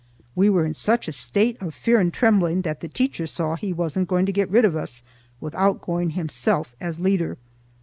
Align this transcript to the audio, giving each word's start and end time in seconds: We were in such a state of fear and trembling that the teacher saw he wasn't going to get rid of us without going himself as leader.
We 0.33 0.49
were 0.49 0.65
in 0.65 0.73
such 0.73 1.07
a 1.07 1.11
state 1.11 1.61
of 1.61 1.75
fear 1.75 1.99
and 1.99 2.11
trembling 2.11 2.63
that 2.63 2.79
the 2.81 2.87
teacher 2.87 3.27
saw 3.27 3.55
he 3.55 3.71
wasn't 3.71 4.07
going 4.07 4.25
to 4.25 4.31
get 4.31 4.49
rid 4.49 4.65
of 4.65 4.75
us 4.75 5.03
without 5.39 5.79
going 5.79 6.09
himself 6.17 6.73
as 6.81 6.99
leader. 6.99 7.37